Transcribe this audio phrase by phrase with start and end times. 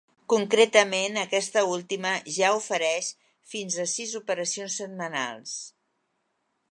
[0.33, 3.11] Concretament aquesta última, ja ofereix
[3.53, 5.55] fins a sis operacions setmanals.